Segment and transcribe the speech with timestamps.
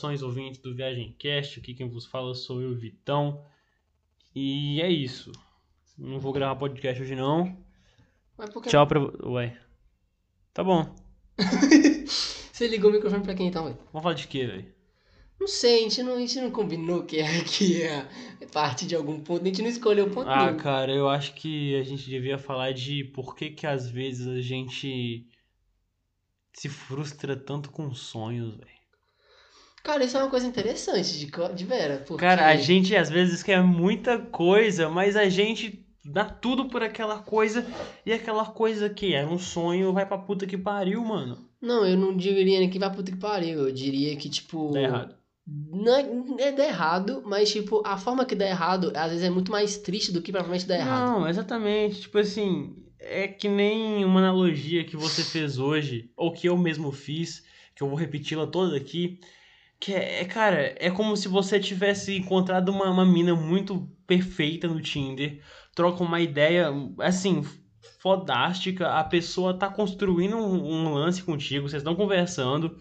[0.00, 3.44] Saudações ouvintes do Viagem Cast, aqui quem vos fala sou eu, Vitão.
[4.34, 5.30] E é isso.
[5.98, 7.54] Não vou gravar podcast hoje não.
[8.36, 8.70] Mas por que...
[8.70, 8.98] Tchau pra.
[9.28, 9.60] Ué.
[10.54, 10.94] Tá bom.
[12.06, 13.76] Você ligou o microfone pra quem então, velho?
[13.92, 14.74] Vamos falar de quê, velho?
[15.38, 18.06] Não sei, a gente não, a gente não combinou que é, que é
[18.52, 20.58] parte de algum ponto, a gente não escolheu o ponto Ah, nenhum.
[20.58, 24.40] cara, eu acho que a gente devia falar de por que que às vezes a
[24.40, 25.26] gente
[26.54, 28.79] se frustra tanto com sonhos, velho.
[29.82, 32.04] Cara, isso é uma coisa interessante, de, de vera.
[32.06, 32.24] Porque...
[32.24, 37.18] Cara, a gente às vezes quer muita coisa, mas a gente dá tudo por aquela
[37.18, 37.66] coisa
[38.04, 41.38] e aquela coisa que era um sonho vai pra puta que pariu, mano.
[41.60, 43.68] Não, eu não diria nem que vai puta que pariu.
[43.68, 44.72] Eu diria que, tipo.
[44.72, 45.14] Dá errado.
[45.46, 49.30] Não é, é dar errado, mas, tipo, a forma que dá errado, às vezes é
[49.30, 51.10] muito mais triste do que provavelmente dar errado.
[51.10, 52.02] Não, exatamente.
[52.02, 56.92] Tipo assim, é que nem uma analogia que você fez hoje, ou que eu mesmo
[56.92, 57.42] fiz,
[57.74, 59.18] que eu vou repeti-la toda aqui.
[59.80, 64.68] Que é, é, cara, é como se você tivesse encontrado uma, uma mina muito perfeita
[64.68, 65.42] no Tinder,
[65.74, 67.42] troca uma ideia, assim,
[67.98, 72.76] fodástica, a pessoa tá construindo um, um lance contigo, vocês estão conversando,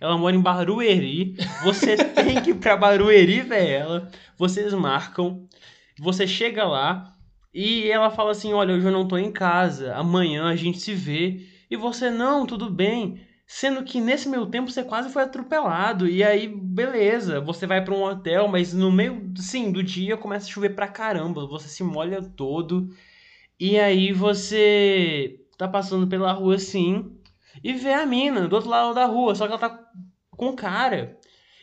[0.00, 5.46] ela mora em Barueri, você tem que ir pra Barueri ver ela, vocês marcam,
[5.98, 7.14] você chega lá
[7.52, 10.94] e ela fala assim: Olha, hoje eu não tô em casa, amanhã a gente se
[10.94, 13.20] vê, e você, não, tudo bem.
[13.52, 16.06] Sendo que nesse meio tempo você quase foi atropelado.
[16.08, 20.46] E aí, beleza, você vai pra um hotel, mas no meio, sim, do dia começa
[20.46, 21.48] a chover pra caramba.
[21.48, 22.94] Você se molha todo.
[23.58, 27.10] E aí você tá passando pela rua assim
[27.62, 29.84] e vê a mina do outro lado da rua, só que ela tá
[30.30, 31.18] com cara.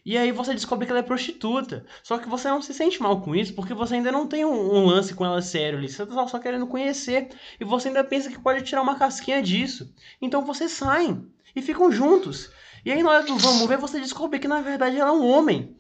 [0.06, 1.86] E aí você descobre que ela é prostituta.
[2.04, 4.76] Só que você não se sente mal com isso, porque você ainda não tem um,
[4.76, 5.88] um lance com ela sério ali.
[5.88, 7.30] Você tá só querendo conhecer.
[7.58, 9.90] E você ainda pensa que pode tirar uma casquinha disso.
[10.22, 12.50] Então vocês saem e ficam juntos.
[12.86, 15.26] E aí na hora do vamos ver, você descobre que na verdade ela é um
[15.28, 15.76] homem.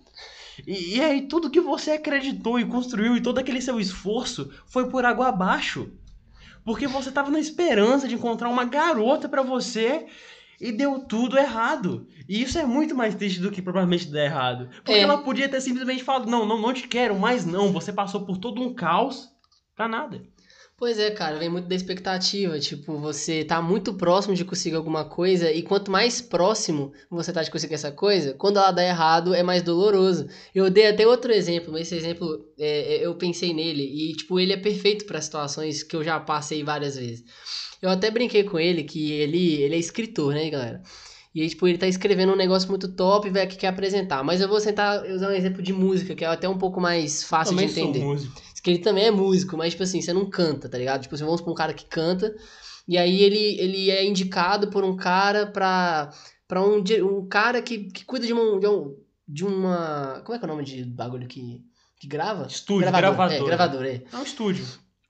[0.66, 4.90] E, e aí tudo que você acreditou e construiu e todo aquele seu esforço foi
[4.90, 5.92] por água abaixo.
[6.66, 10.08] Porque você tava na esperança de encontrar uma garota pra você
[10.60, 12.08] e deu tudo errado.
[12.28, 14.68] E isso é muito mais triste do que provavelmente dar errado.
[14.84, 15.02] Porque É.
[15.02, 17.72] ela podia ter simplesmente falado: não, não, não te quero mais, não.
[17.72, 19.30] Você passou por todo um caos
[19.76, 20.22] pra nada.
[20.80, 22.60] Pois é, cara, vem muito da expectativa.
[22.60, 27.42] Tipo, você tá muito próximo de conseguir alguma coisa, e quanto mais próximo você tá
[27.42, 30.28] de conseguir essa coisa, quando ela dá errado, é mais doloroso.
[30.54, 34.40] Eu dei até outro exemplo, mas esse exemplo é, é, eu pensei nele, e, tipo,
[34.40, 37.24] ele é perfeito para situações que eu já passei várias vezes.
[37.82, 40.84] Eu até brinquei com ele que ele, ele é escritor, né, galera?
[41.34, 44.24] E aí, tipo, ele tá escrevendo um negócio muito top, velho, que quer apresentar.
[44.24, 47.24] Mas eu vou tentar usar um exemplo de música, que é até um pouco mais
[47.24, 48.06] fácil Também de sou entender.
[48.06, 48.47] músico.
[48.68, 51.02] Que ele também é músico, mas, tipo assim, você não canta, tá ligado?
[51.02, 52.36] Tipo assim, vamos pra um cara que canta,
[52.86, 56.12] e aí ele, ele é indicado por um cara pra,
[56.46, 58.94] pra um, um cara que, que cuida de, um, de, um,
[59.26, 60.22] de uma...
[60.26, 61.62] Como é que é o nome de bagulho que,
[61.98, 62.46] que grava?
[62.46, 63.16] Estúdio, gravador.
[63.16, 63.42] gravadora.
[63.42, 64.04] É, gravador, é.
[64.12, 64.66] É um estúdio.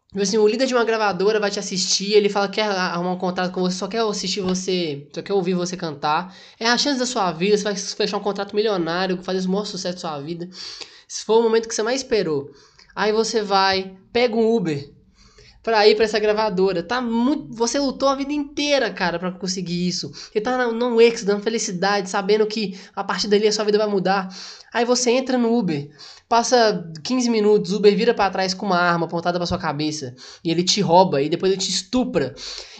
[0.09, 3.13] Tipo assim, o líder de uma gravadora vai te assistir, ele fala que quer arrumar
[3.13, 6.31] um contrato com você, só quer assistir você, só quer ouvir você cantar.
[6.59, 9.65] É a chance da sua vida, você vai fechar um contrato milionário, fazer o maior
[9.65, 10.47] sucesso da sua vida.
[11.07, 12.51] Se for o momento que você mais esperou.
[12.97, 14.91] Aí você vai, pega um Uber
[15.67, 16.81] pra ir pra essa gravadora.
[16.81, 20.09] Tá muito, você lutou a vida inteira, cara, pra conseguir isso.
[20.09, 23.77] Você tá no, no êxito, na felicidade, sabendo que a partir dali a sua vida
[23.77, 24.33] vai mudar.
[24.73, 25.89] Aí você entra no Uber,
[26.29, 30.15] passa 15 minutos, o Uber vira pra trás com uma arma apontada pra sua cabeça
[30.41, 32.33] e ele te rouba e depois ele te estupra.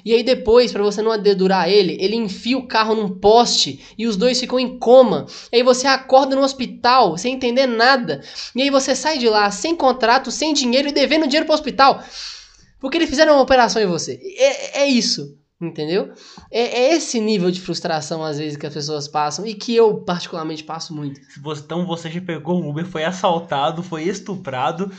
[0.06, 4.08] E aí depois, pra você não dedurar ele, ele enfia o carro num poste e
[4.08, 5.26] os dois ficam em coma.
[5.52, 8.22] E aí você acorda no hospital sem entender nada.
[8.56, 12.02] E aí você sai de lá sem contrato, sem dinheiro e devendo dinheiro pro hospital.
[12.80, 14.20] Porque eles fizeram uma operação em você.
[14.38, 15.36] É, é isso.
[15.60, 16.12] Entendeu?
[16.52, 19.96] É, é esse nível de frustração, às vezes, que as pessoas passam e que eu,
[20.02, 21.20] particularmente, passo muito.
[21.32, 24.92] Se você- Então você já pegou um Uber, foi assaltado, foi estuprado,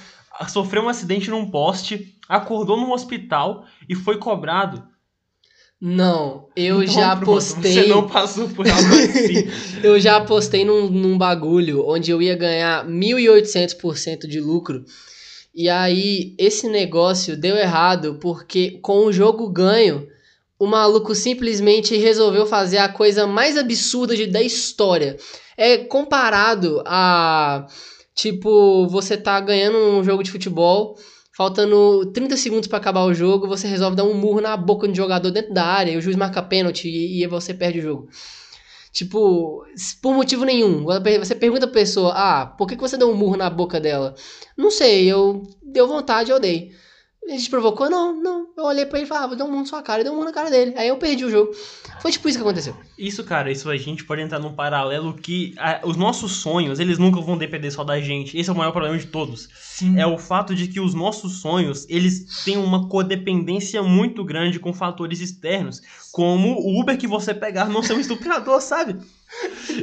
[0.49, 4.83] sofreu um acidente num poste, acordou num hospital e foi cobrado.
[5.81, 7.72] Não, eu Então, já pronto, postei.
[7.84, 9.47] Você não passou por algo assim.
[9.84, 14.84] Eu já apostei num, num bagulho onde eu ia ganhar 1.800% de lucro.
[15.60, 20.07] E aí, esse negócio deu errado porque com o jogo ganho,
[20.57, 25.16] o maluco simplesmente resolveu fazer a coisa mais absurda de, da história.
[25.57, 27.66] É comparado a,
[28.15, 30.97] tipo, você tá ganhando um jogo de futebol,
[31.37, 34.95] faltando 30 segundos pra acabar o jogo, você resolve dar um murro na boca um
[34.95, 38.09] jogador dentro da área, e o juiz marca pênalti e, e você perde o jogo.
[38.92, 39.64] Tipo,
[40.02, 40.84] por motivo nenhum.
[40.84, 44.14] Você pergunta pra pessoa, ah, por que que você deu um murro na boca dela?
[44.56, 46.72] Não sei, eu deu vontade, eu dei.
[47.28, 47.91] A gente provocou?
[47.91, 48.47] Não, não.
[48.57, 50.01] Eu olhei pra ele e falei, ah, vou dar um mundo na sua cara.
[50.01, 50.72] Eu dei um mundo na cara dele.
[50.78, 51.53] Aí eu perdi o jogo.
[52.01, 52.75] Foi tipo isso que aconteceu.
[52.97, 56.97] Isso, cara, isso a gente pode entrar num paralelo que a- os nossos sonhos, eles
[56.98, 58.36] nunca vão depender só da gente.
[58.39, 59.48] Esse é o maior problema de todos.
[59.60, 59.98] Sim.
[60.01, 64.72] É o fato de que os nossos sonhos, eles têm uma codependência muito grande com
[64.72, 68.97] fatores externos, como o Uber que você pegar não ser um estuprador, sabe?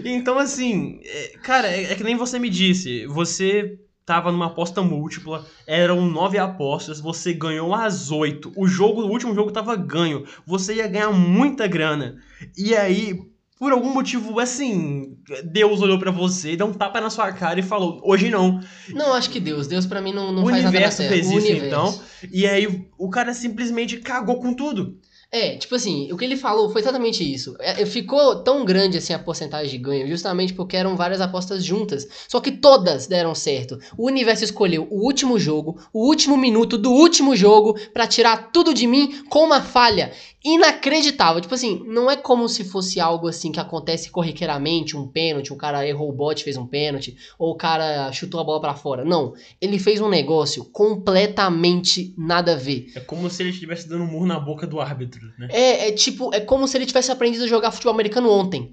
[0.03, 4.81] Então, assim, é, cara, é, é que nem você me disse, você tava numa aposta
[4.81, 10.25] múltipla, eram nove apostas, você ganhou as oito, o jogo, o último jogo tava ganho,
[10.45, 12.17] você ia ganhar muita grana,
[12.57, 13.19] e aí...
[13.57, 17.63] Por algum motivo, assim, Deus olhou pra você, deu um tapa na sua cara e
[17.63, 18.59] falou: Hoje não.
[18.89, 19.65] Não, acho que Deus.
[19.65, 21.97] Deus pra mim não, não o faz nada na universo fez O isso, então.
[22.29, 24.99] E aí o cara simplesmente cagou com tudo.
[25.31, 27.55] É, tipo assim, o que ele falou foi exatamente isso.
[27.59, 32.07] É, ficou tão grande assim a porcentagem de ganho, justamente porque eram várias apostas juntas.
[32.27, 33.77] Só que todas deram certo.
[33.97, 38.73] O universo escolheu o último jogo, o último minuto do último jogo, pra tirar tudo
[38.73, 40.11] de mim com uma falha
[40.45, 41.41] inacreditável.
[41.41, 45.55] Tipo assim, não é como se fosse algo assim que acontece corriqueiramente, um pênalti, o
[45.55, 49.03] cara errou o bote, fez um pênalti, ou o cara chutou a bola pra fora.
[49.03, 52.91] Não, ele fez um negócio completamente nada a ver.
[52.95, 55.47] É como se ele estivesse dando um murro na boca do árbitro, né?
[55.49, 58.71] É, é tipo, é como se ele tivesse aprendido a jogar futebol americano ontem.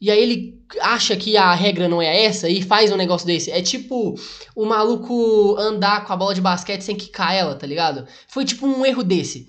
[0.00, 3.52] E aí ele acha que a regra não é essa e faz um negócio desse.
[3.52, 4.16] É tipo
[4.56, 8.08] o maluco andar com a bola de basquete sem quicar ela, tá ligado?
[8.26, 9.48] Foi tipo um erro desse.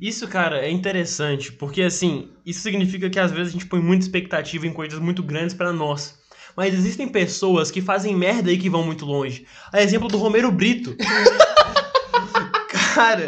[0.00, 4.04] Isso, cara, é interessante, porque assim, isso significa que às vezes a gente põe muita
[4.04, 6.16] expectativa em coisas muito grandes pra nós.
[6.56, 9.46] Mas existem pessoas que fazem merda e que vão muito longe.
[9.72, 10.96] A exemplo do Romero Brito.
[12.94, 13.26] cara,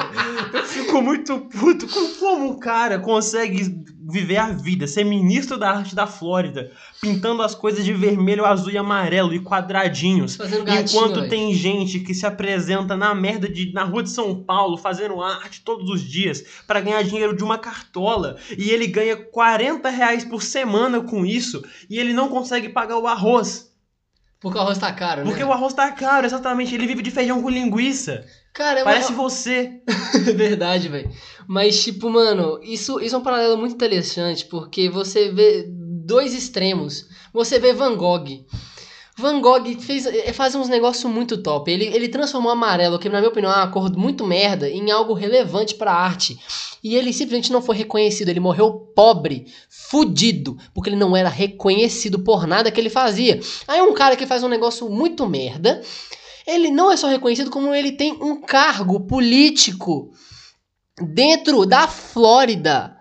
[0.90, 5.94] fico muito puto com como o cara consegue viver a vida, ser ministro da arte
[5.94, 10.34] da Flórida, pintando as coisas de vermelho, azul e amarelo e quadradinhos.
[10.34, 14.76] Fazendo Enquanto tem gente que se apresenta na merda de na rua de São Paulo
[14.76, 19.88] fazendo arte todos os dias pra ganhar dinheiro de uma cartola e ele ganha 40
[19.88, 23.69] reais por semana com isso e ele não consegue pagar o arroz.
[24.40, 25.44] Porque o arroz tá caro, Porque né?
[25.44, 26.74] o arroz tá caro, exatamente.
[26.74, 28.24] Ele vive de feijão com linguiça.
[28.54, 29.22] Cara, é Parece uma...
[29.22, 29.80] você.
[30.34, 31.10] verdade, velho.
[31.46, 37.06] Mas, tipo, mano, isso, isso é um paralelo muito interessante, porque você vê dois extremos.
[37.34, 38.46] Você vê Van Gogh.
[39.20, 41.70] Van Gogh fez, eh, faz uns negócios muito top.
[41.70, 45.12] Ele, ele transformou amarelo, que na minha opinião é uma cor muito merda, em algo
[45.12, 46.38] relevante pra arte.
[46.82, 48.30] E ele simplesmente não foi reconhecido.
[48.30, 53.38] Ele morreu pobre, fudido, porque ele não era reconhecido por nada que ele fazia.
[53.68, 55.82] Aí um cara que faz um negócio muito merda,
[56.46, 60.10] ele não é só reconhecido, como ele tem um cargo político
[61.00, 62.96] dentro da Flórida.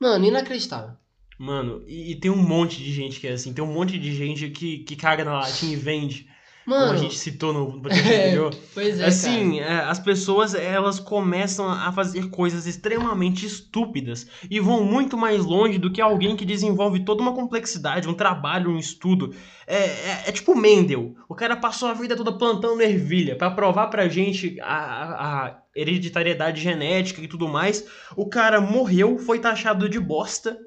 [0.00, 0.97] Mano, inacreditável.
[1.38, 3.52] Mano, e, e tem um monte de gente que é assim.
[3.52, 6.26] Tem um monte de gente que, que caga na latinha e vende.
[6.64, 8.54] Como Mano, a gente citou no podcast anterior.
[8.74, 14.84] pois é, Assim, é, as pessoas elas começam a fazer coisas extremamente estúpidas e vão
[14.84, 19.34] muito mais longe do que alguém que desenvolve toda uma complexidade, um trabalho, um estudo.
[19.66, 21.14] É, é- é tipo Mendel.
[21.26, 25.58] O cara passou a vida toda plantando ervilha pra provar pra gente a, a- a
[25.74, 27.86] hereditariedade genética e tudo mais.
[28.14, 30.58] O cara morreu, foi taxado de bosta.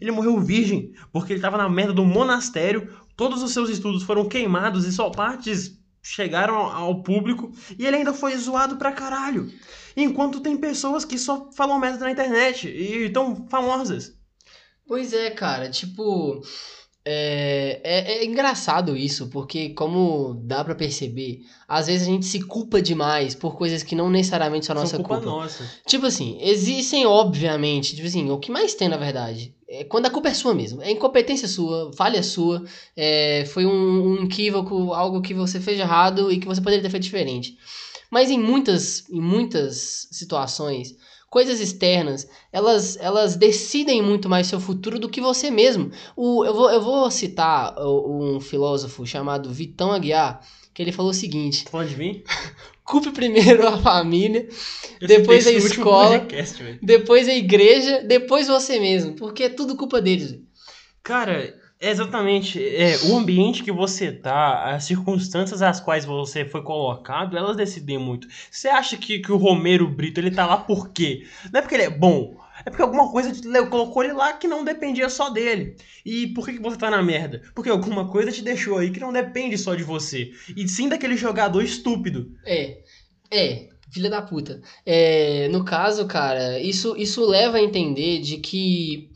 [0.00, 2.92] Ele morreu virgem porque ele tava na merda do monastério.
[3.16, 8.12] Todos os seus estudos foram queimados e só partes chegaram ao público e ele ainda
[8.12, 9.50] foi zoado pra caralho.
[9.96, 14.16] Enquanto tem pessoas que só falam merda na internet e estão famosas.
[14.86, 16.40] Pois é, cara, tipo.
[17.10, 22.40] É, é, é engraçado isso, porque como dá pra perceber, às vezes a gente se
[22.40, 25.30] culpa demais por coisas que não necessariamente são nossa São culpa, culpa.
[25.42, 25.64] nossa.
[25.86, 30.10] Tipo assim, existem, obviamente, tipo assim, o que mais tem, na verdade, é quando a
[30.10, 30.82] culpa é sua mesmo.
[30.82, 32.62] É incompetência sua, falha sua,
[32.94, 36.90] é, foi um, um equívoco, algo que você fez errado e que você poderia ter
[36.90, 37.56] feito diferente.
[38.10, 40.94] Mas em muitas, em muitas situações,
[41.30, 45.90] coisas externas, elas, elas decidem muito mais seu futuro do que você mesmo.
[46.16, 50.40] O, eu, vou, eu vou citar um filósofo chamado Vitão Aguiar,
[50.72, 52.22] que ele falou o seguinte: Tá falando de mim?
[52.84, 54.48] culpe primeiro a família,
[55.00, 56.20] Eu Depois a escola.
[56.20, 60.40] podcast, depois a igreja, depois você mesmo, porque é tudo culpa deles.
[61.02, 62.62] Cara, exatamente.
[62.62, 67.98] É, o ambiente que você tá, as circunstâncias às quais você foi colocado, elas decidem
[67.98, 68.28] muito.
[68.50, 71.26] Você acha que, que o Romero Brito ele tá lá por quê?
[71.52, 72.36] Não é porque ele é bom.
[72.64, 75.76] É porque alguma coisa te colocou ele lá que não dependia só dele.
[76.04, 77.42] E por que, que você tá na merda?
[77.54, 80.32] Porque alguma coisa te deixou aí que não depende só de você.
[80.56, 82.32] E sim daquele jogador estúpido.
[82.44, 82.78] É,
[83.30, 84.60] é, filha da puta.
[84.84, 89.07] É, no caso, cara, isso, isso leva a entender de que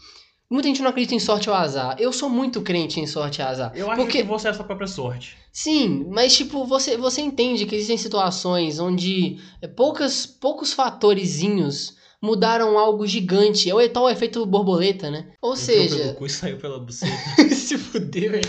[0.52, 1.96] Muita gente não acredita em sorte ou azar.
[1.98, 3.72] Eu sou muito crente em sorte e azar.
[3.74, 4.18] Eu acho porque...
[4.18, 5.34] que você é a sua própria sorte.
[5.50, 12.78] Sim, mas tipo, você, você entende que existem situações onde é, poucas, poucos fatorezinhos mudaram
[12.78, 13.70] algo gigante.
[13.70, 15.32] É o tal efeito borboleta, né?
[15.40, 15.96] Ou Entrou seja.
[15.96, 17.16] pelo cu e saiu pela buceta.
[17.56, 18.42] Se fudeu, velho.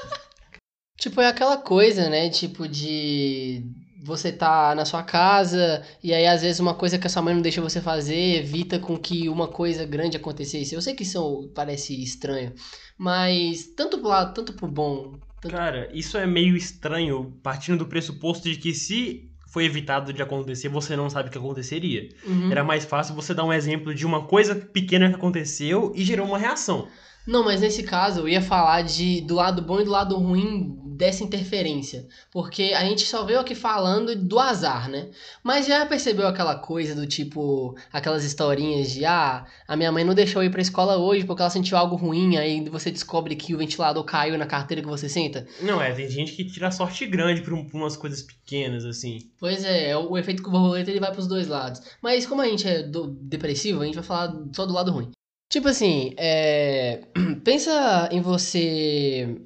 [1.00, 2.28] tipo, é aquela coisa, né?
[2.28, 3.64] Tipo, de.
[4.02, 7.34] Você tá na sua casa e aí às vezes uma coisa que a sua mãe
[7.34, 10.74] não deixa você fazer evita com que uma coisa grande acontecesse.
[10.74, 12.52] Eu sei que isso parece estranho,
[12.96, 15.18] mas tanto pro lado, tanto pro bom.
[15.40, 15.54] Tanto...
[15.54, 20.68] Cara, isso é meio estranho, partindo do pressuposto de que se foi evitado de acontecer,
[20.68, 22.08] você não sabe o que aconteceria.
[22.24, 22.50] Uhum.
[22.50, 26.26] Era mais fácil você dar um exemplo de uma coisa pequena que aconteceu e gerou
[26.26, 26.88] uma reação.
[27.26, 30.76] Não, mas nesse caso eu ia falar de do lado bom e do lado ruim
[30.96, 32.06] dessa interferência.
[32.30, 35.08] Porque a gente só veio aqui falando do azar, né?
[35.42, 40.12] Mas já percebeu aquela coisa do tipo, aquelas historinhas de ah, a minha mãe não
[40.14, 43.54] deixou eu ir pra escola hoje porque ela sentiu algo ruim, aí você descobre que
[43.54, 45.46] o ventilador caiu na carteira que você senta.
[45.62, 49.18] Não, é, tem gente que tira sorte grande por, um- por umas coisas pequenas, assim.
[49.38, 51.80] Pois é, o efeito borboleta ele vai pros dois lados.
[52.02, 55.10] Mas como a gente é do- depressivo, a gente vai falar só do lado ruim.
[55.50, 57.02] Tipo assim, é...
[57.44, 59.36] pensa em você.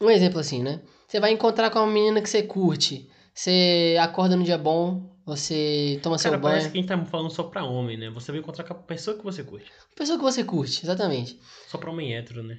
[0.00, 0.82] Um exemplo assim, né?
[1.08, 3.08] Você vai encontrar com uma menina que você curte.
[3.32, 6.72] Você acorda no dia bom, você toma Cara, seu parece banho.
[6.72, 8.10] que a gente tá falando só pra homem, né?
[8.10, 9.70] Você vai encontrar com a pessoa que você curte.
[9.96, 11.40] Pessoa que você curte, exatamente.
[11.68, 12.58] Só pra homem hétero, né?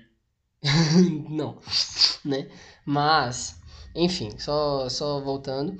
[1.29, 1.57] Não,
[2.23, 2.47] né?
[2.85, 3.61] Mas,
[3.93, 5.77] enfim, só, só voltando.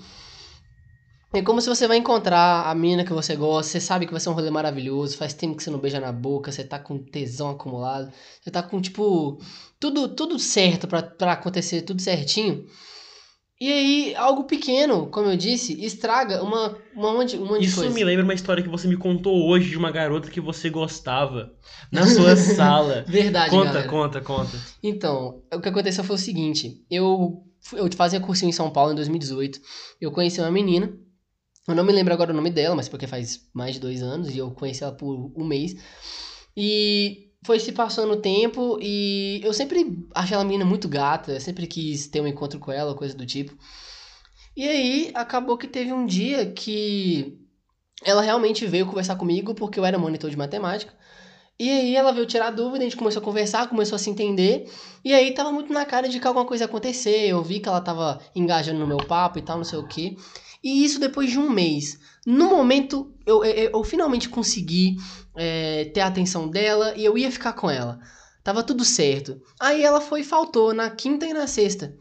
[1.34, 4.22] É como se você vai encontrar a mina que você gosta, você sabe que vai
[4.22, 6.98] ser um rolê maravilhoso, faz tempo que você não beija na boca, você tá com
[6.98, 8.10] tesão acumulado,
[8.42, 9.38] você tá com, tipo,
[9.80, 12.66] tudo, tudo certo pra, pra acontecer, tudo certinho.
[13.60, 17.78] E aí, algo pequeno, como eu disse, estraga uma, uma, monte, um monte de Isso
[17.82, 17.94] coisa.
[17.94, 21.54] me lembra uma história que você me contou hoje de uma garota que você gostava
[21.90, 23.06] na sua sala.
[23.08, 23.88] Verdade, Conta, galera.
[23.90, 24.58] conta, conta.
[24.84, 28.96] Então, o que aconteceu foi o seguinte: eu, eu fazia cursinho em São Paulo em
[28.96, 29.58] 2018.
[30.02, 30.94] Eu conheci uma menina.
[31.68, 34.30] Eu não me lembro agora o nome dela, mas porque faz mais de dois anos
[34.30, 35.76] e eu conheci ela por um mês.
[36.56, 41.42] E foi se passando o tempo e eu sempre achei ela menina muito gata, eu
[41.42, 43.58] sempre quis ter um encontro com ela, coisa do tipo.
[44.56, 47.38] E aí acabou que teve um dia que
[48.04, 50.94] ela realmente veio conversar comigo porque eu era monitor de matemática.
[51.58, 54.70] E aí ela veio tirar dúvida, a gente começou a conversar, começou a se entender.
[55.04, 57.30] E aí tava muito na cara de que alguma coisa ia acontecer.
[57.30, 60.18] Eu vi que ela tava engajando no meu papo e tal, não sei o quê.
[60.62, 61.98] E isso depois de um mês.
[62.26, 64.98] No momento, eu, eu, eu finalmente consegui
[65.36, 68.00] é, ter a atenção dela e eu ia ficar com ela.
[68.44, 69.42] Tava tudo certo.
[69.60, 71.96] Aí ela foi e faltou na quinta e na sexta.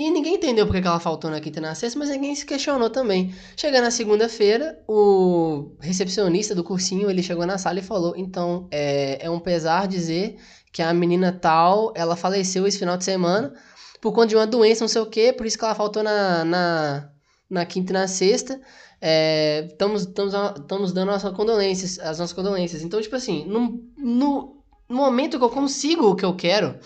[0.00, 2.46] E ninguém entendeu porque que ela faltou na quinta e na sexta, mas ninguém se
[2.46, 3.34] questionou também.
[3.54, 9.26] Chega na segunda-feira, o recepcionista do cursinho, ele chegou na sala e falou, então, é,
[9.26, 10.38] é um pesar dizer
[10.72, 13.52] que a menina tal, ela faleceu esse final de semana
[14.00, 16.46] por conta de uma doença, não sei o quê, por isso que ela faltou na,
[16.46, 17.10] na,
[17.50, 18.58] na quinta e na sexta.
[19.02, 22.82] É, estamos, estamos dando nossas condolências, as nossas condolências.
[22.82, 26.78] Então, tipo assim, no, no momento que eu consigo o que eu quero,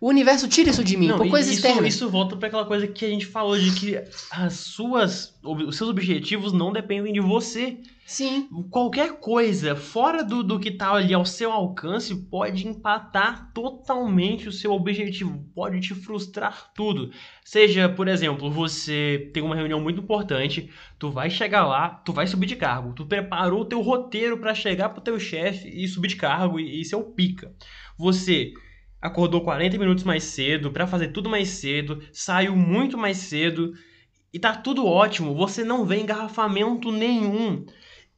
[0.00, 1.94] o universo tira isso de mim, Não, por coisas isso, externas.
[1.94, 3.96] isso volta pra aquela coisa que a gente falou de que
[4.30, 7.78] as suas, os seus objetivos não dependem de você.
[8.06, 14.48] Sim, Qualquer coisa fora do, do que tá ali ao seu alcance pode empatar totalmente
[14.48, 17.10] o seu objetivo, pode te frustrar tudo.
[17.44, 22.26] Seja, por exemplo, você tem uma reunião muito importante, tu vai chegar lá, tu vai
[22.26, 26.08] subir de cargo, tu preparou o teu roteiro pra chegar pro teu chefe e subir
[26.08, 27.52] de cargo e, e ser o pica.
[27.98, 28.54] Você
[29.00, 33.74] acordou 40 minutos mais cedo pra fazer tudo mais cedo, saiu muito mais cedo
[34.32, 37.64] e tá tudo ótimo, você não vê engarrafamento nenhum.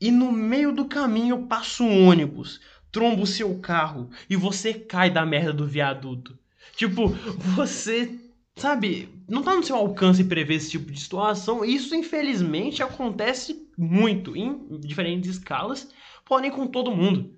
[0.00, 2.60] E no meio do caminho passa um ônibus,
[2.90, 6.38] tromba o seu carro e você cai da merda do viaduto.
[6.74, 7.08] Tipo,
[7.54, 8.18] você,
[8.56, 11.64] sabe, não tá no seu alcance prever esse tipo de situação.
[11.64, 15.88] Isso, infelizmente, acontece muito em diferentes escalas,
[16.24, 17.34] porém com todo mundo.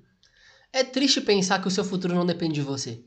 [0.73, 3.05] é triste pensar que o seu futuro não depende de você.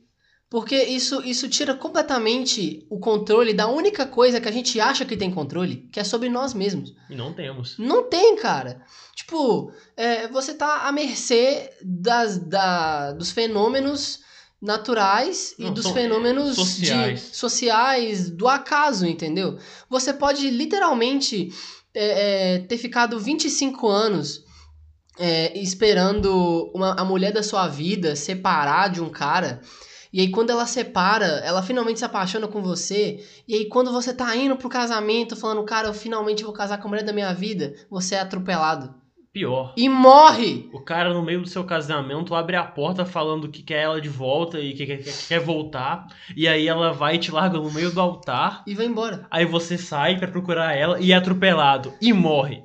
[0.56, 5.18] Porque isso, isso tira completamente o controle da única coisa que a gente acha que
[5.18, 6.96] tem controle, que é sobre nós mesmos.
[7.10, 7.78] E não temos.
[7.78, 8.82] Não tem, cara.
[9.14, 14.22] Tipo, é, você tá à mercê das, da, dos fenômenos
[14.62, 17.32] naturais e Não, dos é, fenômenos sociais.
[17.32, 19.58] de- sociais do acaso, entendeu?
[19.90, 21.50] Você pode literalmente
[21.94, 24.42] é, é, ter ficado 25 anos
[25.20, 29.60] é, esperando uma, a mulher da sua vida separar de um cara.
[30.16, 33.22] E aí, quando ela separa, ela finalmente se apaixona com você.
[33.46, 36.88] E aí, quando você tá indo pro casamento, falando, cara, eu finalmente vou casar com
[36.88, 38.96] a mulher da minha vida, você é atropelado.
[39.34, 39.74] Pior.
[39.76, 40.70] E morre!
[40.72, 44.08] O cara, no meio do seu casamento, abre a porta falando que quer ela de
[44.08, 46.08] volta e que quer, que quer voltar.
[46.34, 48.64] E aí ela vai e te larga no meio do altar.
[48.66, 49.28] E vai embora.
[49.30, 51.92] Aí você sai pra procurar ela e é atropelado.
[52.00, 52.64] E morre.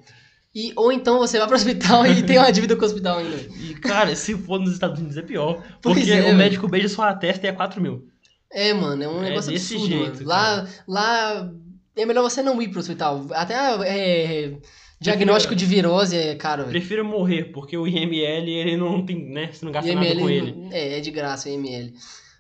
[0.55, 3.37] E, ou então você vai pro hospital e tem uma dívida com o hospital ainda.
[3.37, 5.63] E, cara, se for nos Estados Unidos é pior.
[5.81, 8.09] Porque é, o médico beija sua testa e é 4 mil.
[8.53, 10.25] É, mano, é um É negócio desse absurdo, jeito.
[10.25, 11.53] Lá, lá
[11.95, 13.27] é melhor você não ir pro hospital.
[13.31, 14.59] Até é,
[15.01, 16.65] diagnóstico de virose é caro.
[16.65, 19.51] Prefiro morrer, porque o IML, ele não tem, né?
[19.53, 20.69] Você não gasta nada IML com ele.
[20.73, 21.93] É, é de graça o IML.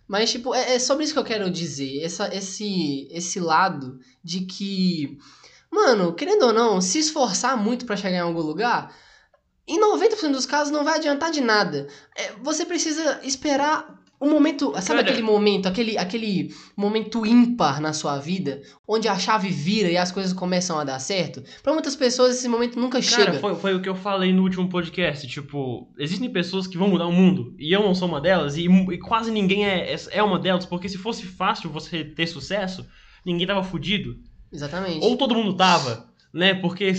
[0.08, 2.02] Mas, tipo, é, é sobre isso que eu quero dizer.
[2.02, 5.16] Essa, esse, esse lado de que,
[5.70, 8.94] mano, querendo ou não, se esforçar muito pra chegar em algum lugar,
[9.68, 11.86] em 90% dos casos não vai adiantar de nada.
[12.16, 14.72] É, você precisa esperar o momento.
[14.82, 19.88] Sabe Cara- aquele momento, aquele, aquele momento ímpar na sua vida, onde a chave vira
[19.88, 21.42] e as coisas começam a dar certo?
[21.62, 23.38] Pra muitas pessoas esse momento nunca Cara, chega.
[23.38, 25.26] foi, foi o que eu falei no último podcast.
[25.26, 27.54] Tipo, existem pessoas que vão mudar o mundo.
[27.58, 28.56] E eu não sou uma delas.
[28.56, 30.66] E, e quase ninguém é, é, é uma delas.
[30.66, 32.84] Porque se fosse fácil você ter sucesso,
[33.24, 34.16] ninguém tava fudido.
[34.52, 35.04] Exatamente.
[35.04, 36.54] Ou todo mundo tava, né?
[36.54, 36.92] Porque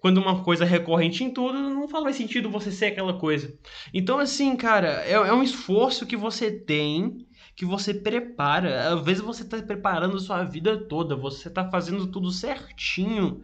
[0.00, 3.52] quando uma coisa é recorrente em tudo, não faz mais sentido você ser aquela coisa.
[3.92, 8.94] Então, assim, cara, é, é um esforço que você tem, que você prepara.
[8.94, 13.42] Às vezes você tá preparando a sua vida toda, você tá fazendo tudo certinho.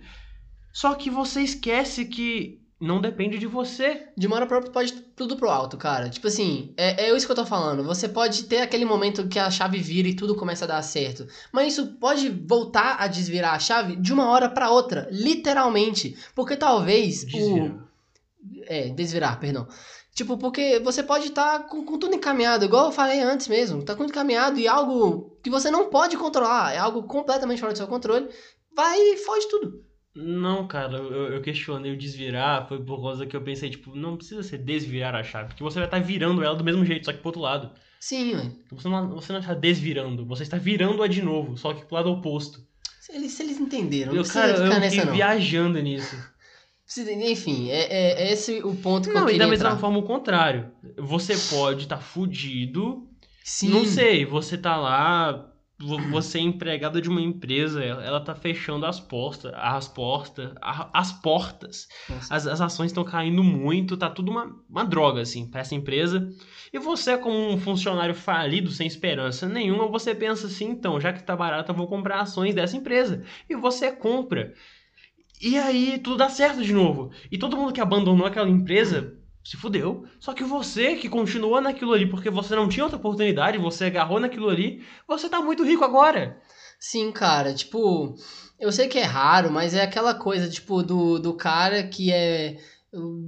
[0.73, 4.09] Só que você esquece que não depende de você.
[4.17, 6.09] De uma hora pra outra pode tudo pro alto, cara.
[6.09, 7.85] Tipo assim, é, é isso que eu tô falando.
[7.85, 11.27] Você pode ter aquele momento que a chave vira e tudo começa a dar certo.
[11.53, 15.09] Mas isso pode voltar a desvirar a chave de uma hora pra outra.
[15.11, 16.17] Literalmente.
[16.35, 17.27] Porque talvez o.
[17.27, 17.85] Desvira.
[18.67, 19.67] É, desvirar, perdão.
[20.15, 23.83] Tipo, porque você pode estar com, com tudo encaminhado, igual eu falei antes mesmo.
[23.83, 27.73] Tá com tudo encaminhado e algo que você não pode controlar, é algo completamente fora
[27.73, 28.29] do seu controle,
[28.75, 29.85] vai e foge tudo.
[30.15, 34.17] Não, cara, eu, eu questionei o desvirar, foi por causa que eu pensei, tipo, não
[34.17, 37.13] precisa ser desvirar a chave, porque você vai estar virando ela do mesmo jeito, só
[37.13, 37.71] que pro outro lado.
[37.99, 38.51] Sim, ué.
[38.67, 41.97] Então você não, você não está desvirando, você está virando-a de novo, só que pro
[41.97, 42.61] lado oposto.
[43.01, 45.15] Se eles, se eles entenderam, não Eu, precisa cara, eu ficar fiquei nessa não.
[45.15, 46.17] viajando nisso.
[47.27, 49.81] Enfim, é, é- é esse o ponto que eu Não, e queria da mesma entrar.
[49.81, 50.71] forma o contrário.
[50.99, 53.09] Você pode estar fudido,
[53.43, 55.51] Sim, não sei, você tá lá,
[56.11, 61.89] você é empregado de uma empresa, ela tá fechando as portas, as portas, as portas.
[62.31, 66.29] As, as ações estão caindo muito, tá tudo uma, uma droga, assim, pra essa empresa.
[66.73, 71.23] E você, como um funcionário falido, sem esperança nenhuma, você pensa assim, então, já que
[71.23, 73.23] tá barato, eu vou comprar ações dessa empresa.
[73.49, 74.55] E você compra.
[75.41, 77.11] E aí tudo dá certo de novo.
[77.31, 80.05] E todo mundo que abandonou aquela empresa se fudeu.
[80.19, 84.19] Só que você que continuou naquilo ali porque você não tinha outra oportunidade, você agarrou
[84.19, 86.41] naquilo ali, você tá muito rico agora.
[86.81, 88.17] Sim, cara, tipo,
[88.59, 92.59] eu sei que é raro, mas é aquela coisa, tipo, do, do cara que é,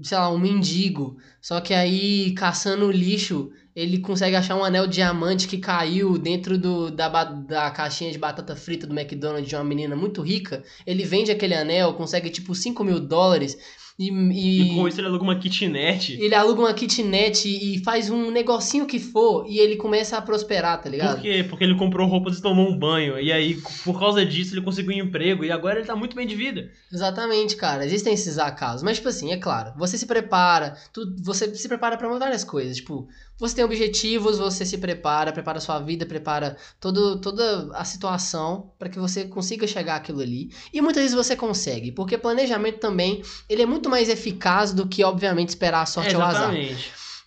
[0.03, 1.17] sei lá, um mendigo.
[1.41, 6.91] Só que aí, caçando lixo, ele consegue achar um anel diamante que caiu dentro do,
[6.91, 10.63] da, da caixinha de batata frita do McDonald's de uma menina muito rica.
[10.87, 13.57] Ele vende aquele anel, consegue, tipo, 5 mil dólares.
[13.99, 16.21] E, E, com isso ele aluga uma kitnet.
[16.21, 20.83] ele aluga uma kitnet e faz um negocinho que for e ele começa a prosperar,
[20.83, 21.15] tá ligado?
[21.15, 21.45] Por quê?
[21.49, 23.19] Porque ele comprou roupas e tomou um banho.
[23.19, 25.45] E aí, por causa disso, ele conseguiu um emprego.
[25.45, 26.71] E agora ele tá muito bem de vida.
[26.93, 27.87] Exatamente, cara.
[27.87, 28.83] Existem esses acasos.
[28.83, 32.77] Mas, tipo assim, é claro, você se prepara, tu, você se prepara pra várias coisas.
[32.77, 38.73] Tipo, você tem objetivos, você se prepara, prepara sua vida, prepara todo, toda a situação
[38.79, 40.51] pra que você consiga chegar àquilo ali.
[40.73, 45.05] E muitas vezes você consegue, porque planejamento também, ele é muito mais eficaz do que,
[45.05, 46.55] obviamente, esperar a sorte é, ao azar.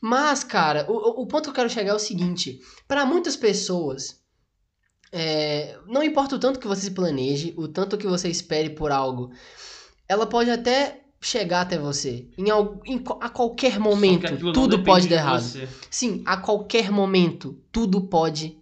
[0.01, 3.35] Mas, cara, o, o- o ponto que eu quero chegar é o seguinte: para muitas
[3.35, 4.17] pessoas,
[5.11, 8.91] é, não importa o tanto que você se planeje, o tanto que você espere por
[8.91, 9.31] algo,
[10.07, 14.51] ela pode até chegar até você em, al- em a qualquer momento.
[14.53, 15.41] Tudo pode de dar errado.
[15.89, 18.57] Sim, a qualquer momento, tudo pode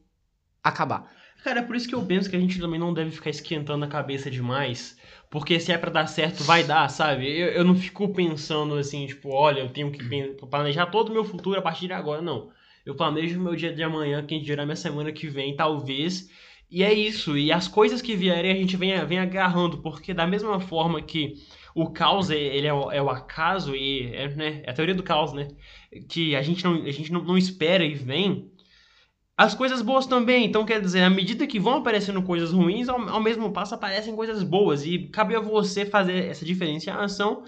[0.64, 1.12] acabar.
[1.44, 3.86] Cara, é por isso que eu penso que a gente também não deve ficar esquentando
[3.86, 4.98] a cabeça demais.
[5.30, 7.26] Porque se é pra dar certo, vai dar, sabe?
[7.28, 10.04] Eu, eu não fico pensando assim, tipo, olha, eu tenho que
[10.50, 12.50] planejar todo o meu futuro a partir de agora, não.
[12.86, 16.30] Eu planejo o meu dia de amanhã, quem dirá minha semana que vem, talvez.
[16.72, 17.38] E é isso.
[17.38, 19.78] E as coisas que vierem a gente vem, vem agarrando.
[19.82, 21.36] Porque da mesma forma que
[21.78, 24.96] o caos, é- ele é o, é o acaso, e é, né, é a teoria
[24.96, 25.48] do caos, né?
[26.10, 28.52] Que a gente não, a gente não, não espera e vem.
[29.38, 33.00] As coisas boas também, então quer dizer, à medida que vão aparecendo coisas ruins, ao,
[33.08, 34.84] ao mesmo passo aparecem coisas boas.
[34.88, 37.44] E cabe a você fazer essa diferenciação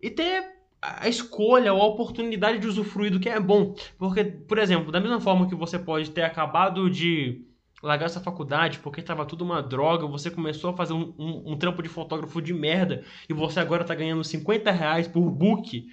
[0.00, 0.44] e ter
[0.80, 3.74] a escolha ou a oportunidade de usufruir do que é bom.
[3.98, 7.44] Porque, por exemplo, da mesma forma que você pode ter acabado de
[7.82, 11.56] largar essa faculdade porque tava tudo uma droga, você começou a fazer um, um, um
[11.58, 15.86] trampo de fotógrafo de merda e você agora tá ganhando 50 reais por book,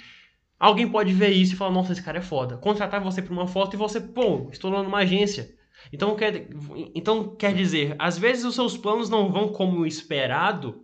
[0.59, 2.57] alguém pode ver isso e falar, nossa, esse cara é foda.
[2.57, 5.57] Contratar você pra uma foto e você, pô, estou numa agência.
[5.91, 6.47] Então quer,
[6.93, 10.83] então quer dizer, às vezes os seus planos não vão como esperado,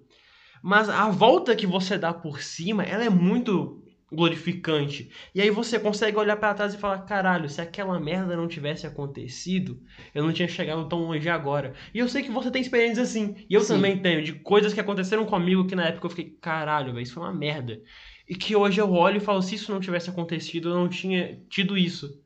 [0.64, 3.85] mas a volta que você dá por cima, ela é muito
[4.16, 5.12] glorificante.
[5.34, 8.88] E aí você consegue olhar para trás e falar: caralho, se aquela merda não tivesse
[8.88, 9.80] acontecido,
[10.14, 11.74] eu não tinha chegado tão longe agora.
[11.94, 13.36] E eu sei que você tem experiências assim.
[13.50, 13.76] E eu Sim.
[13.76, 17.14] também tenho, de coisas que aconteceram comigo que na época eu fiquei: caralho, velho, isso
[17.14, 17.80] foi uma merda.
[18.28, 21.40] E que hoje eu olho e falo: se isso não tivesse acontecido, eu não tinha
[21.50, 22.24] tido isso.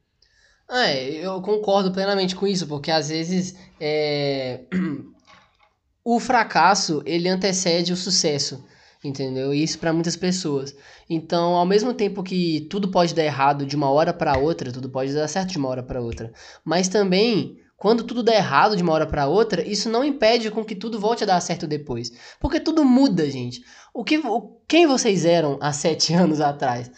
[0.71, 4.65] É, eu concordo plenamente com isso, porque às vezes é...
[6.06, 8.63] o fracasso ele antecede o sucesso
[9.04, 9.54] entendeu?
[9.54, 10.76] Isso para muitas pessoas.
[11.10, 14.90] Então, ao mesmo tempo que tudo pode dar errado de uma hora para outra, tudo
[14.90, 16.32] pode dar certo de uma hora para outra,
[16.64, 20.66] mas também quando tudo dá errado de uma hora para outra, isso não impede com
[20.66, 23.64] que tudo volte a dar certo depois, porque tudo muda, gente.
[23.94, 26.92] O que, o, quem vocês eram há sete anos atrás?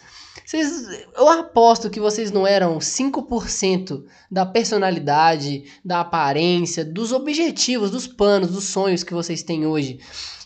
[0.44, 8.06] Vocês, eu aposto que vocês não eram 5% da personalidade, da aparência, dos objetivos, dos
[8.06, 9.98] planos, dos sonhos que vocês têm hoje.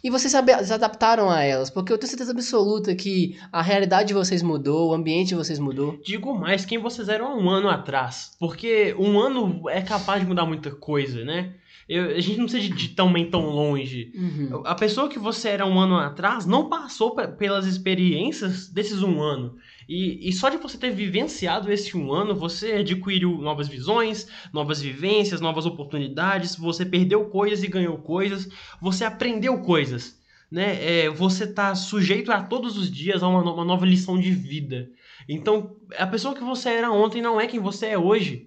[0.04, 4.14] E vocês se adaptaram a elas, porque eu tenho certeza absoluta que a realidade de
[4.14, 5.98] vocês mudou, o ambiente de vocês mudou.
[6.04, 8.36] Digo mais, quem vocês eram há um ano atrás.
[8.38, 11.54] Porque um ano é capaz de mudar muita coisa, né?
[11.88, 14.12] Eu, a gente não precisa de, de também tão longe.
[14.14, 14.62] Uhum.
[14.64, 19.56] A pessoa que você era um ano atrás não passou pelas experiências desses um ano.
[19.88, 24.80] E, e só de você ter vivenciado esse um ano, você adquiriu novas visões, novas
[24.80, 28.48] vivências, novas oportunidades, você perdeu coisas e ganhou coisas,
[28.80, 30.20] você aprendeu coisas.
[30.50, 31.04] Né?
[31.04, 34.88] É, você está sujeito a todos os dias a uma, uma nova lição de vida.
[35.28, 38.46] Então, a pessoa que você era ontem não é quem você é hoje.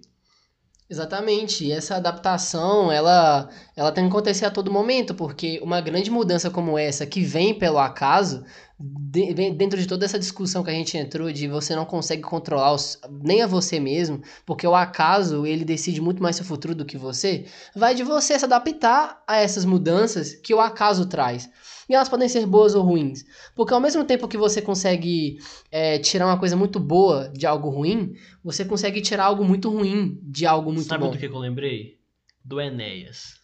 [0.89, 1.71] Exatamente.
[1.71, 6.79] Essa adaptação, ela, ela tem que acontecer a todo momento, porque uma grande mudança como
[6.79, 8.43] essa, que vem pelo acaso,
[8.79, 12.73] de, dentro de toda essa discussão que a gente entrou de você não consegue controlar
[12.73, 16.85] os, nem a você mesmo, porque o acaso, ele decide muito mais seu futuro do
[16.85, 21.47] que você, vai de você se adaptar a essas mudanças que o acaso traz.
[21.89, 23.25] E elas podem ser boas ou ruins.
[23.55, 25.39] Porque ao mesmo tempo que você consegue
[25.71, 30.19] é, tirar uma coisa muito boa de algo ruim, você consegue tirar algo muito ruim
[30.21, 31.07] de algo muito Sabe bom.
[31.07, 31.97] Sabe do que eu lembrei?
[32.45, 33.39] Do Enéas.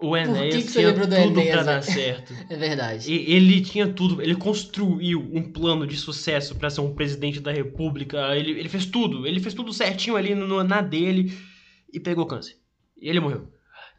[0.00, 2.32] O Enéas que que tinha tudo Enéas, pra dar certo.
[2.48, 3.12] é verdade.
[3.12, 4.22] E, ele tinha tudo.
[4.22, 8.34] Ele construiu um plano de sucesso para ser um presidente da república.
[8.36, 9.26] Ele, ele fez tudo.
[9.26, 11.36] Ele fez tudo certinho ali no, na dele
[11.92, 12.56] e pegou câncer.
[12.96, 13.48] E ele morreu.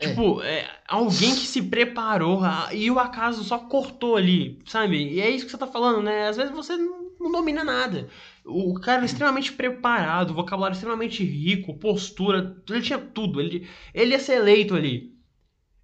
[0.01, 0.07] É.
[0.07, 2.41] Tipo, é, alguém que se preparou
[2.73, 4.97] e o acaso só cortou ali, sabe?
[4.97, 6.27] E é isso que você tá falando, né?
[6.27, 8.09] Às vezes você não, não domina nada.
[8.43, 13.39] O cara é extremamente preparado, vocabulário extremamente rico, postura, ele tinha tudo.
[13.39, 15.13] Ele, ele ia ser eleito ali.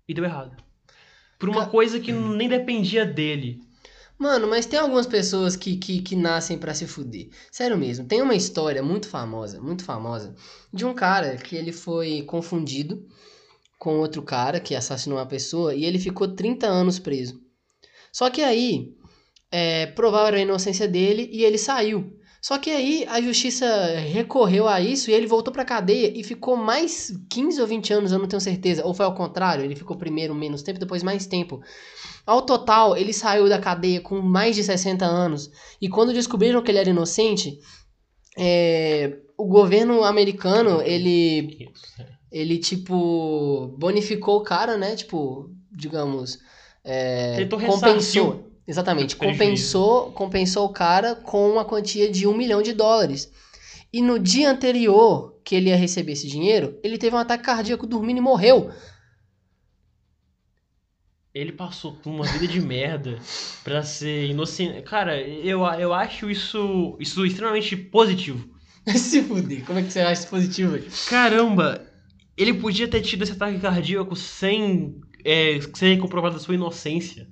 [0.07, 0.57] E deu errado.
[1.37, 1.71] Por uma Ca...
[1.71, 3.61] coisa que nem dependia dele.
[4.17, 7.29] Mano, mas tem algumas pessoas que, que, que nascem para se fuder.
[7.51, 8.07] Sério mesmo.
[8.07, 10.33] Tem uma história muito famosa, muito famosa,
[10.73, 13.07] de um cara que ele foi confundido
[13.77, 17.39] com outro cara que assassinou uma pessoa e ele ficou 30 anos preso.
[18.11, 18.93] Só que aí,
[19.51, 22.17] é, provaram a inocência dele e ele saiu.
[22.41, 23.65] Só que aí a justiça
[23.99, 28.11] recorreu a isso e ele voltou pra cadeia e ficou mais 15 ou 20 anos,
[28.11, 28.85] eu não tenho certeza.
[28.85, 31.59] Ou foi ao contrário, ele ficou primeiro menos tempo, depois mais tempo.
[32.25, 35.49] Ao total, ele saiu da cadeia com mais de 60 anos.
[35.81, 37.59] E quando descobriram que ele era inocente,
[38.37, 41.69] é, o governo americano, ele
[42.31, 44.95] ele, tipo, bonificou o cara, né?
[44.95, 46.39] Tipo, digamos.
[46.83, 48.47] É, compensou.
[48.67, 53.31] Exatamente, compensou, compensou o cara com uma quantia de um milhão de dólares.
[53.93, 57.87] E no dia anterior que ele ia receber esse dinheiro, ele teve um ataque cardíaco
[57.87, 58.69] dormindo e morreu.
[61.33, 63.17] Ele passou por uma vida de merda
[63.63, 64.81] pra ser inocente.
[64.81, 68.49] Cara, eu, eu acho isso, isso extremamente positivo.
[68.85, 70.77] Se fuder, como é que você acha isso positivo?
[71.07, 71.86] Caramba,
[72.37, 77.27] ele podia ter tido esse ataque cardíaco sem é, ser comprovada a sua inocência.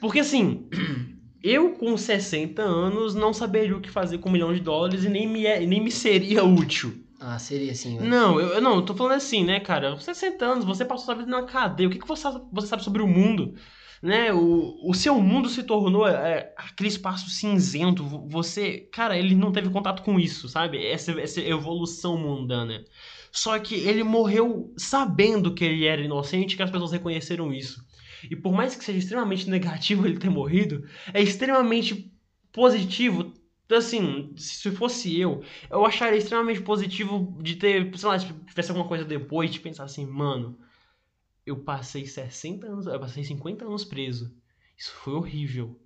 [0.00, 0.68] Porque assim,
[1.42, 5.08] eu com 60 anos não saberia o que fazer com um milhão de dólares e
[5.08, 7.04] nem me, é, nem me seria útil.
[7.18, 7.98] Ah, seria sim.
[8.00, 9.98] Não, eu, não, eu tô falando assim, né, cara?
[9.98, 11.88] 60 anos, você passou sua vida na cadeia.
[11.88, 13.54] O que, que você, você sabe sobre o mundo?
[14.02, 14.30] Né?
[14.30, 18.04] O, o seu mundo se tornou é, aquele espaço cinzento.
[18.28, 20.84] Você, cara, ele não teve contato com isso, sabe?
[20.86, 22.84] Essa, essa evolução mundana.
[23.34, 27.84] Só que ele morreu sabendo que ele era inocente, que as pessoas reconheceram isso.
[28.30, 32.14] E por mais que seja extremamente negativo ele ter morrido, é extremamente
[32.52, 33.34] positivo
[33.74, 38.86] assim, se fosse eu, eu acharia extremamente positivo de ter, sei lá, se tivesse alguma
[38.86, 40.56] coisa depois, de pensar assim, mano,
[41.44, 44.32] eu passei 60 anos, eu passei 50 anos preso.
[44.78, 45.80] Isso foi horrível.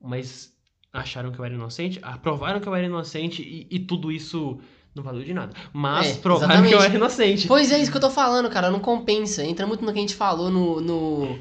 [0.00, 0.56] Mas
[0.90, 4.58] acharam que eu era inocente, aprovaram que eu era inocente e, e tudo isso
[4.94, 5.52] não valeu de nada.
[5.72, 6.68] Mas É, provaram exatamente.
[6.70, 7.46] que eu era inocente.
[7.48, 9.44] Pois é, isso que eu tô falando, cara, não compensa.
[9.44, 11.38] Entra muito no que a gente falou no, no.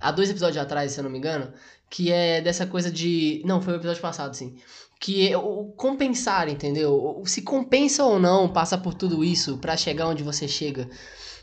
[0.00, 1.52] Há dois episódios atrás, se eu não me engano,
[1.90, 3.42] que é dessa coisa de.
[3.44, 4.56] Não, foi o episódio passado, sim.
[5.00, 7.22] Que é o compensar, entendeu?
[7.26, 10.88] Se compensa ou não passar por tudo isso pra chegar onde você chega.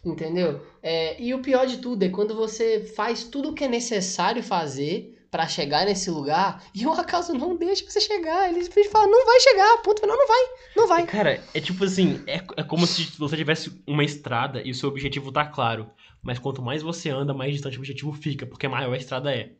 [0.04, 0.66] Entendeu?
[0.82, 4.42] É, e o pior de tudo é quando você faz tudo o que é necessário
[4.42, 8.50] fazer pra chegar nesse lugar e o acaso não deixa você chegar.
[8.50, 10.40] Ele simplesmente fala, não vai chegar, ponto final, não vai,
[10.76, 11.06] não vai.
[11.08, 14.90] Cara, é tipo assim, é, é como se você tivesse uma estrada e o seu
[14.90, 15.90] objetivo tá claro.
[16.22, 19.54] Mas quanto mais você anda, mais distante o objetivo fica, porque maior a estrada é.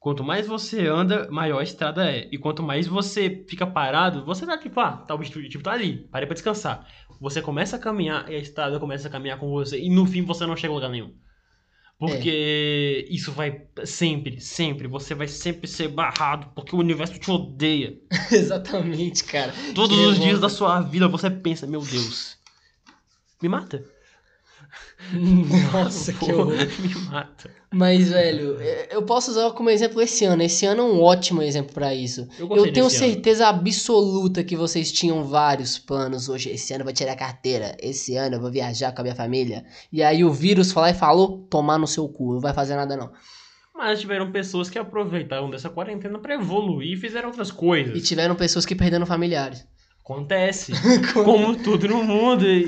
[0.00, 2.28] Quanto mais você anda, maior a estrada é.
[2.32, 6.08] E quanto mais você fica parado, você tá tipo, ah, tá, o objetivo tá ali,
[6.10, 6.88] parei pra descansar.
[7.20, 9.78] Você começa a caminhar e a estrada começa a caminhar com você.
[9.78, 11.14] E no fim você não chega a lugar nenhum.
[12.08, 17.96] Porque isso vai sempre, sempre, você vai sempre ser barrado, porque o universo te odeia.
[18.32, 19.52] Exatamente, cara.
[19.74, 20.40] Todos Que os dias revolta.
[20.40, 22.36] da sua vida você pensa, meu Deus,
[23.40, 23.84] me mata.
[25.72, 26.54] Nossa, Pô, que horror.
[26.78, 27.50] Me mata.
[27.70, 30.42] Mas, velho, é, eu posso usar como exemplo esse ano.
[30.42, 32.28] Esse ano é um ótimo exemplo pra isso.
[32.38, 33.12] Eu Eu tenho desse ano.
[33.12, 36.50] certeza absoluta que vocês tinham vários planos hoje.
[36.50, 37.76] Esse ano eu vou tirar a carteira.
[37.80, 39.64] Esse ano eu vou viajar com a minha família.
[39.92, 42.96] E aí o vírus falou e falou: tomar no seu cu, não vai fazer nada
[42.96, 43.10] não.
[43.74, 47.96] Mas tiveram pessoas que aproveitaram dessa quarentena pra evoluir e fizeram outras coisas.
[47.96, 49.66] E tiveram pessoas que perderam familiares.
[50.12, 50.72] Acontece.
[51.12, 52.44] como tudo no mundo.
[52.44, 52.64] E,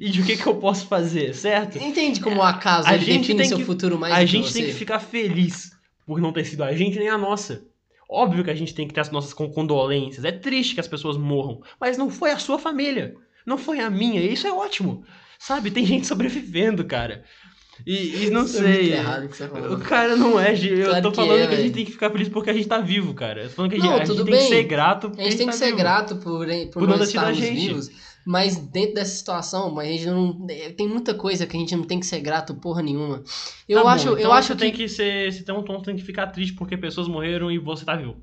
[0.00, 1.76] e de o que, que eu posso fazer, certo?
[1.78, 4.64] Entende como o acaso A gente define tem seu que- futuro mais a gente tem
[4.64, 5.72] que ficar feliz
[6.06, 7.62] por não ter sido a gente nem a nossa.
[8.08, 10.24] Óbvio que a gente tem que ter as nossas con- condolências.
[10.24, 11.60] É triste que as pessoas morram.
[11.80, 13.14] Mas não foi a sua família.
[13.46, 14.20] Não foi a minha.
[14.20, 15.04] E isso é ótimo.
[15.38, 15.70] Sabe?
[15.70, 17.24] Tem gente sobrevivendo, cara.
[17.86, 18.92] E, e não Isso é sei.
[18.92, 19.60] errado o que você tá.
[19.72, 20.54] O cara não é.
[20.54, 22.52] Eu Claro tô que falando é, que a gente tem que ficar feliz porque a
[22.52, 23.42] gente tá vivo, cara.
[23.44, 25.24] Eu tô falando que a gente, Não, a gente tem que ser grato porque A
[25.24, 25.76] gente tem que tá ser vivo.
[25.76, 27.54] grato por, por, Por nós a estarmos gente.
[27.54, 27.90] vivos,
[28.24, 31.98] mas dentro dessa situação, a gente não tem muita coisa que a gente não tem
[32.00, 33.22] que ser grato porra nenhuma.
[33.68, 35.32] Eu Tá bom, acho, eu então acho você que tem que ser.
[35.32, 38.16] Se tem um tom, tem que ficar triste porque pessoas morreram e você tá vivo.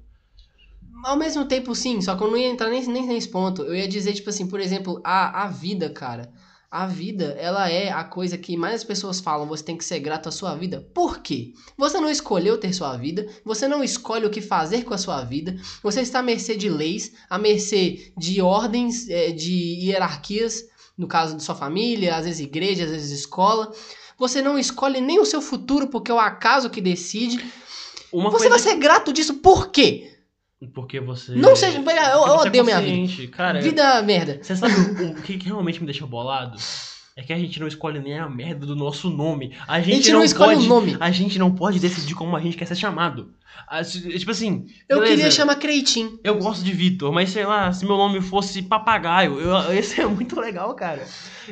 [1.04, 3.64] ao mesmo tempo sim, só que eu não ia entrar nem, nem nesse ponto.
[3.64, 6.32] Eu ia dizer tipo assim, por exemplo, a, a vida, cara.
[6.70, 10.00] A vida, ela é a coisa que mais as pessoas falam, você tem que ser
[10.00, 10.86] grato à sua vida.
[10.94, 11.54] Por quê?
[11.78, 15.24] Você não escolheu ter sua vida, você não escolhe o que fazer com a sua
[15.24, 20.66] vida, você está à mercê de leis, à mercê de ordens, eh, de hierarquias,
[20.98, 23.72] no caso de sua família, às vezes igreja, às vezes escola.
[24.18, 27.46] Você não escolhe nem o seu futuro porque é o acaso que decide.
[28.12, 30.17] Uma Você vai ser grato disso por quê?
[30.74, 31.34] Porque você.
[31.34, 33.28] Não seja- eu- eu é odeio minha vida.
[33.32, 34.40] Cara, Vida merda.
[34.42, 36.58] você sabe o, o que, que realmente me deixa bolado?
[37.16, 39.52] É que a gente não escolhe nem a merda do nosso nome.
[39.68, 40.98] A gente, A gente não, escolhe pode, o nome.
[41.00, 43.32] A gente não pode decidir como a gente quer ser chamado.
[43.68, 44.68] Ah, Tipo assim.
[44.88, 46.20] Eu beleza, queria chamar Creitinho.
[46.24, 50.06] Eu gosto de Vitor, mas sei lá, se meu nome fosse Papagaio, eu, esse é
[50.06, 51.04] muito legal, cara.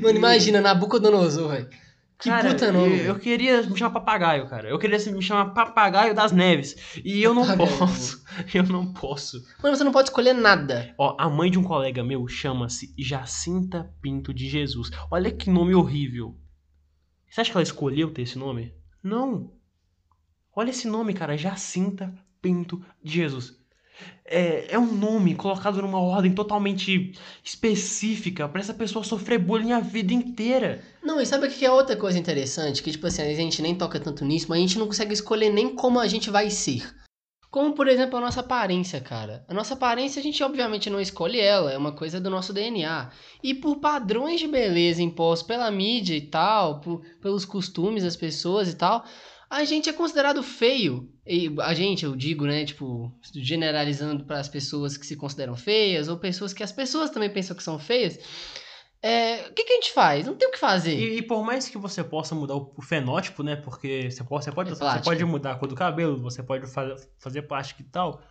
[0.02, 1.68] Mano, imagina, Nabucodonosor, velho.
[2.18, 3.00] Que Cara, puta nome.
[3.00, 4.70] Eu, eu queria me chamar Papagaio, cara.
[4.70, 6.76] Eu queria me chamar Papagaio das Neves.
[7.04, 7.78] E eu não Papagaio.
[7.78, 8.26] posso.
[8.54, 9.46] Eu não posso.
[9.62, 10.94] Mano, você não pode escolher nada.
[10.98, 14.90] Ó, a mãe de um colega meu chama-se Jacinta Pinto de Jesus.
[15.12, 16.38] Olha que nome horrível.
[17.30, 18.74] Você acha que ela escolheu ter esse nome?
[19.04, 19.54] Não.
[20.56, 21.38] Olha esse nome, cara.
[21.38, 23.58] Jacinta Pinto de Jesus.
[24.26, 29.80] É, é um nome colocado numa ordem totalmente específica pra essa pessoa sofrer bullying a
[29.80, 30.82] vida inteira.
[31.04, 32.82] Não, e sabe o que é outra coisa interessante?
[32.82, 35.50] Que, tipo assim, a gente nem toca tanto nisso, mas a gente não consegue escolher
[35.52, 36.84] nem como a gente vai ser.
[37.52, 39.46] Como, por exemplo, a nossa aparência, cara.
[39.48, 43.12] A nossa aparência, a gente obviamente não escolhe ela, é uma coisa do nosso DNA.
[43.42, 48.68] E por padrões de beleza impostos pela mídia e tal, por- pelos costumes das pessoas
[48.70, 49.06] e tal,
[49.56, 51.10] a gente é considerado feio.
[51.26, 56.08] E a gente, eu digo, né, tipo, generalizando para as pessoas que se consideram feias,
[56.08, 58.20] ou pessoas que as pessoas também pensam que são feias.
[59.02, 60.26] É, o que, que a gente faz?
[60.26, 60.98] Não tem o que fazer.
[60.98, 63.56] E, e por mais que você possa mudar o, o fenótipo, né?
[63.56, 66.66] Porque você pode, você, pode, É você pode mudar a cor do cabelo, você pode
[66.68, 68.22] fa- fazer plástica e tal.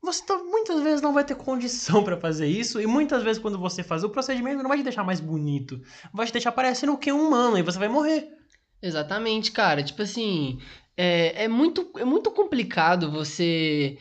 [0.00, 2.80] Você tá- muitas vezes não vai ter condição pra fazer isso.
[2.80, 5.80] E muitas vezes, quando você fazer o procedimento, não vai te deixar mais bonito.
[6.14, 7.10] Vai te deixar parecendo o que?
[7.12, 7.58] Um humano.
[7.58, 8.28] E você vai morrer.
[8.82, 9.82] Exatamente, cara.
[9.82, 10.60] Tipo assim,
[10.96, 13.98] é, é, muito, é muito complicado você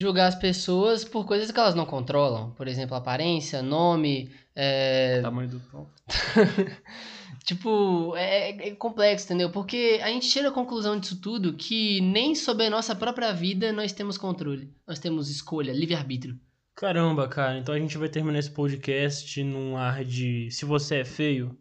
[0.00, 2.50] julgar as pessoas por coisas que elas não controlam.
[2.52, 4.30] Por exemplo, aparência, nome.
[4.54, 5.88] é, Tamanho do pão.
[7.44, 9.50] Tipo, é, é complexo, entendeu?
[9.50, 13.72] Porque a gente tira a conclusão disso tudo que nem sobre a nossa própria vida
[13.72, 14.72] nós temos controle.
[14.86, 16.38] Nós temos escolha, livre-arbítrio.
[16.76, 21.04] Caramba, cara, então a gente vai terminar esse podcast num ar de se você é
[21.04, 21.58] feio,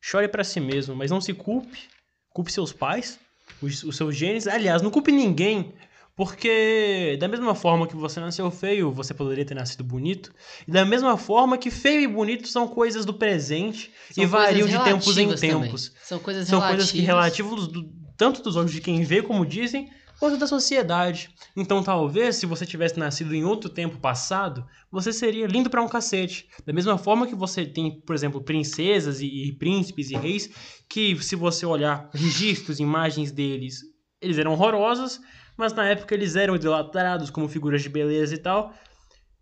[0.00, 1.88] chore pra si mesmo, mas não se culpe.
[2.34, 3.18] Culpe seus pais,
[3.62, 4.46] os, os seus genes.
[4.46, 5.72] Aliás, não culpe ninguém,
[6.14, 10.32] porque da mesma forma que você nasceu feio, você poderia ter nascido bonito.
[10.66, 14.66] E da mesma forma que feio e bonito são coisas do presente São e variam
[14.68, 15.62] de tempos em relativas também.
[15.62, 15.92] tempos.
[16.02, 16.86] São coisas São relativas.
[16.90, 21.30] coisas que relativos do- tanto dos olhos de quem vê, como dizem, quanto da sociedade.
[21.56, 25.88] Então, talvez, se você tivesse nascido em outro tempo passado, você seria lindo pra um
[25.88, 26.48] cacete.
[26.64, 30.50] Da mesma forma que você tem, por exemplo, princesas e, e príncipes e reis,
[30.88, 33.80] que se você olhar registros, imagens deles,
[34.20, 35.20] eles eram horrorosos,
[35.56, 38.72] mas na época eles eram idolatrados como figuras de beleza e tal.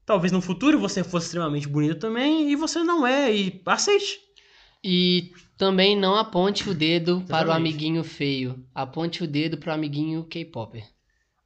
[0.04, 4.18] Talvez no futuro você fosse extremamente bonito também, e você não é, e aceite.
[4.84, 7.56] E também não aponte o dedo para o Exatamente.
[7.56, 8.66] amiguinho feio.
[8.74, 10.84] Aponte o dedo para o amiguinho K-Popper.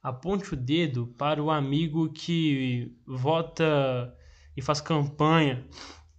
[0.01, 4.13] Aponte o dedo para o amigo que vota
[4.55, 5.65] e faz campanha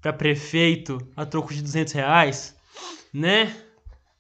[0.01, 2.57] para prefeito a troco de 200 reais,
[3.13, 3.57] né?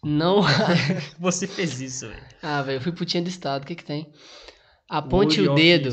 [0.02, 0.40] Não.
[1.20, 2.22] Você fez isso, velho.
[2.42, 3.62] ah, velho, eu fui putinha do estado.
[3.62, 4.12] O que que tem?
[4.88, 5.90] Aponte o of dedo.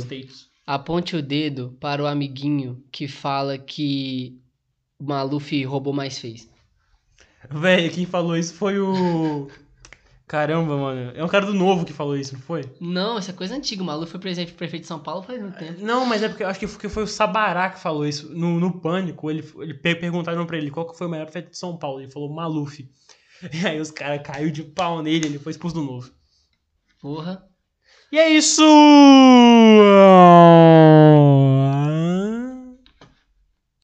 [0.66, 4.40] Aponte o dedo para o amiguinho que fala que
[4.98, 6.50] o Maluf roubou mais fez.
[7.50, 9.48] Velho, quem falou isso foi o.
[10.28, 11.12] Caramba, mano.
[11.16, 12.64] É um cara do novo que falou isso, não foi?
[12.82, 13.84] Não, essa é coisa antiga.
[13.84, 15.86] O Maluf foi prefeito prefeito de São Paulo faz muito tempo.
[15.86, 18.34] Não, mas é porque eu acho que foi, foi o Sabará que falou isso.
[18.36, 21.52] No, no Pânico, ele, ele per- perguntaram pra ele qual que foi o melhor prefeito
[21.52, 22.02] de São Paulo.
[22.02, 22.80] Ele falou Maluf.
[23.54, 26.10] E aí os caras caiu de pau nele, ele foi expulso do novo.
[27.00, 27.44] Porra.
[28.12, 28.64] E é isso!